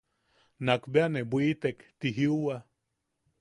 [0.65, 2.55] Nakbea ne bwitek ti jiuwa.